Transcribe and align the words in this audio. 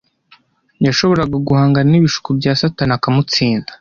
yashoboraga 0.85 1.37
guhangana 1.47 1.87
n’ibishuko 1.89 2.29
bya 2.39 2.51
Satani 2.59 2.93
akamutsinda. 2.97 3.69